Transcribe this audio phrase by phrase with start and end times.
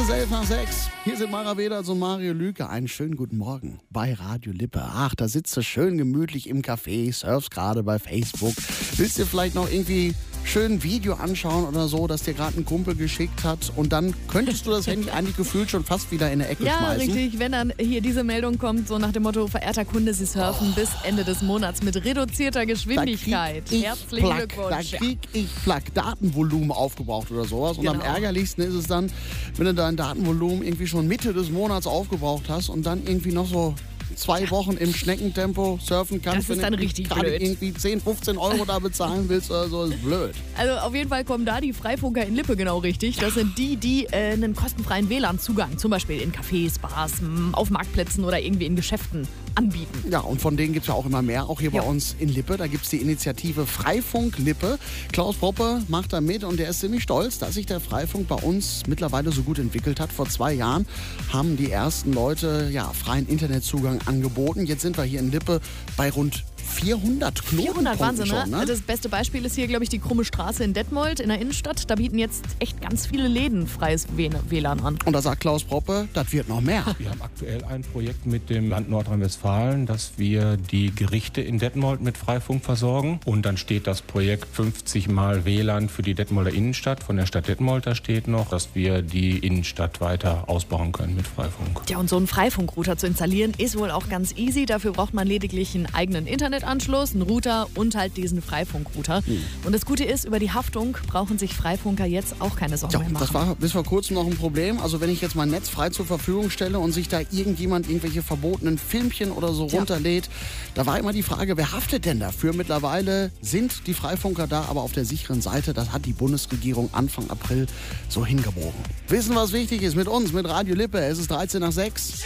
[0.00, 0.88] Es ist 11 nach 6.
[1.04, 2.70] Hier sind Mara Weders und Mario Lüke.
[2.70, 4.80] Einen schönen guten Morgen bei Radio Lippe.
[4.82, 8.54] Ach, da sitzt du schön gemütlich im Café, surfst gerade bei Facebook.
[8.96, 10.14] Willst dir vielleicht noch irgendwie
[10.44, 14.14] schön ein Video anschauen oder so, das dir gerade ein Kumpel geschickt hat und dann
[14.26, 17.12] könntest du das Handy eigentlich gefühlt schon fast wieder in der Ecke Ja, schmeißen.
[17.12, 17.38] richtig.
[17.38, 20.88] Wenn dann hier diese Meldung kommt, so nach dem Motto, verehrter Kunde, Sie surfen bis
[21.04, 23.62] Ende des Monats mit reduzierter Geschwindigkeit.
[23.70, 24.90] Herzlichen Plack, Glückwunsch.
[24.90, 27.78] Da krieg ich Plack, Datenvolumen aufgebraucht oder sowas.
[27.78, 28.12] Und am Genau.
[28.12, 29.10] ärgerlichsten ist es dann,
[29.56, 33.46] wenn du dein Datenvolumen irgendwie schon Mitte des Monats aufgebraucht hast und dann irgendwie noch
[33.48, 33.74] so
[34.20, 36.48] zwei Wochen im Schneckentempo surfen kannst.
[36.48, 37.42] Das ist wenn dann du richtig gerade blöd.
[37.42, 40.34] irgendwie 10, 15 Euro da bezahlen willst oder so, ist blöd.
[40.56, 43.16] Also auf jeden Fall kommen da die Freifunker in Lippe genau richtig.
[43.16, 47.14] Das sind die, die äh, einen kostenfreien WLAN-Zugang, zum Beispiel in Cafés, Bars,
[47.52, 50.04] auf Marktplätzen oder irgendwie in Geschäften anbieten.
[50.10, 51.82] Ja, und von denen gibt es ja auch immer mehr, auch hier Ja.
[51.82, 52.56] bei uns in Lippe.
[52.56, 54.78] Da gibt es die Initiative Freifunk Lippe.
[55.12, 58.36] Klaus Poppe macht da mit und der ist ziemlich stolz, dass sich der Freifunk bei
[58.36, 60.12] uns mittlerweile so gut entwickelt hat.
[60.12, 60.86] Vor zwei Jahren
[61.32, 64.66] haben die ersten Leute ja, freien Internetzugang angeboten.
[64.66, 65.60] Jetzt sind wir hier in Lippe
[65.96, 68.40] bei rund 400 Knotenpunkten 400 Wahnsinn, ne?
[68.40, 68.66] schon, ne?
[68.66, 71.90] Das beste Beispiel ist hier, glaube ich, die Krumme Straße in Detmold in der Innenstadt.
[71.90, 74.98] Da bieten jetzt echt ganz viele Läden freies WLAN an.
[75.04, 76.84] Und da sagt Klaus Poppe, das wird noch mehr.
[76.98, 82.00] Wir haben aktuell ein Projekt mit dem Land Nordrhein-Westfalen, dass wir die Gerichte in Detmold
[82.00, 83.20] mit Freifunk versorgen.
[83.24, 87.02] Und dann steht das Projekt 50 Mal WLAN für die Detmolder Innenstadt.
[87.02, 91.26] Von der Stadt Detmold da steht noch, dass wir die Innenstadt weiter ausbauen können mit
[91.26, 91.82] Freifunk.
[91.88, 94.66] Ja, und so einen Freifunkrouter zu installieren ist wohl auch ganz easy.
[94.66, 96.26] Dafür braucht man lediglich einen eigenen
[96.60, 99.22] Internetanschluss, einen Router und halt diesen Freifunkrouter.
[99.24, 99.42] Hm.
[99.64, 102.98] Und das Gute ist, über die Haftung brauchen sich Freifunker jetzt auch keine Sorgen Ja,
[103.00, 103.20] mehr machen.
[103.24, 104.78] das war bis vor kurzem noch ein Problem.
[104.80, 108.22] Also wenn ich jetzt mein Netz frei zur Verfügung stelle und sich da irgendjemand irgendwelche
[108.22, 109.78] verbotenen Filmchen oder so Tja.
[109.78, 110.28] runterlädt,
[110.74, 112.52] da war immer die Frage, wer haftet denn dafür?
[112.54, 115.72] Mittlerweile sind die Freifunker da, aber auf der sicheren Seite.
[115.74, 117.66] Das hat die Bundesregierung Anfang April
[118.08, 118.72] so hingebogen.
[119.08, 120.98] Wissen, was wichtig ist mit uns, mit Radio Lippe.
[121.00, 122.22] Es ist 13 nach 6.